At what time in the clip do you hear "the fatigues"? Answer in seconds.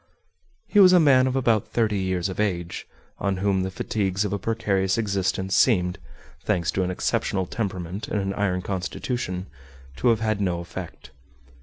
3.61-4.25